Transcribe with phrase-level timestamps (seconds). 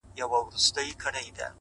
[0.21, 1.47] اوس دادی-